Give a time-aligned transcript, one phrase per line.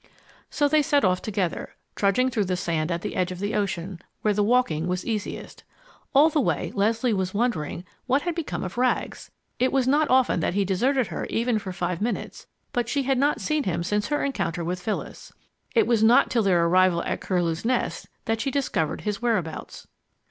[0.49, 3.99] So they set off together, trudging through the sand at the edge of the ocean,
[4.23, 5.63] where the walking was easiest.
[6.15, 9.29] All the way, Leslie was wondering what had become of Rags.
[9.59, 13.19] It was not often that he deserted her even for five minutes, but she had
[13.19, 15.33] not seen him since her encounter with Phyllis.
[15.75, 19.85] It was not till their arrival at Curlew's Nest that she discovered his whereabouts.